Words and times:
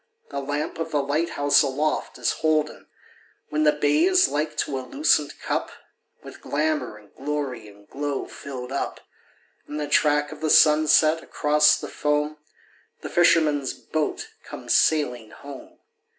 The 0.31 0.39
lamp 0.41 0.79
of 0.79 0.89
the 0.89 1.03
light 1.03 1.29
house 1.33 1.61
aloft 1.61 2.17
is 2.17 2.31
holden; 2.31 2.87
When 3.49 3.65
the 3.65 3.71
bay 3.71 4.05
is 4.05 4.27
like 4.27 4.57
to 4.57 4.79
a 4.79 4.81
lucent 4.81 5.39
cup 5.39 5.69
With 6.23 6.41
glamor 6.41 6.97
and 6.97 7.13
glory 7.13 7.67
and 7.67 7.87
glow 7.87 8.25
filled 8.25 8.71
up. 8.71 9.01
In 9.67 9.77
the 9.77 9.87
track 9.87 10.31
of 10.31 10.41
the 10.41 10.49
sunset, 10.49 11.21
across 11.21 11.77
the 11.77 11.87
foam. 11.87 12.37
The 13.01 13.09
fisherman's 13.09 13.75
boat 13.75 14.29
comes 14.43 14.73
sailing 14.73 15.29
home. 15.29 15.77